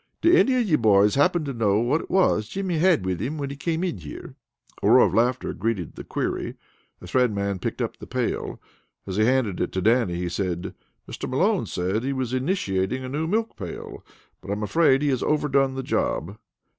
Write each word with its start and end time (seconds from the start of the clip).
"Do 0.21 0.33
any 0.35 0.55
of 0.55 0.63
ye 0.67 0.77
boys 0.77 1.13
happen 1.13 1.45
to 1.45 1.53
know 1.53 1.77
what 1.77 2.01
it 2.01 2.09
was 2.09 2.47
Jimmy 2.47 2.79
had 2.79 3.05
with 3.05 3.21
him 3.21 3.37
when 3.37 3.51
he 3.51 3.55
came 3.55 3.83
in 3.83 3.99
here?" 3.99 4.33
A 4.81 4.89
roar 4.89 5.05
of 5.05 5.13
laughter 5.13 5.53
greeted 5.53 5.93
the 5.93 6.03
query. 6.03 6.55
The 6.99 7.05
Thread 7.05 7.31
Man 7.31 7.59
picked 7.59 7.83
up 7.83 7.97
the 7.97 8.07
pail. 8.07 8.59
As 9.05 9.17
he 9.17 9.25
handed 9.25 9.61
it 9.61 9.71
to 9.73 9.79
Dannie, 9.83 10.15
he 10.15 10.27
said: 10.27 10.73
"Mr. 11.07 11.29
Malone 11.29 11.67
said 11.67 12.01
he 12.03 12.13
was 12.13 12.33
initiating 12.33 13.03
a 13.03 13.09
new 13.09 13.27
milk 13.27 13.55
pail, 13.55 14.03
but 14.41 14.49
I 14.49 14.53
am 14.53 14.63
afraid 14.63 15.03
he 15.03 15.09
has 15.09 15.21
overdone 15.21 15.75
the 15.75 15.83
job." 15.83 16.35